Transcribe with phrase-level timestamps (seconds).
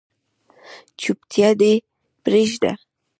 [0.99, 1.73] چوپتیا دې
[2.23, 2.71] پریږده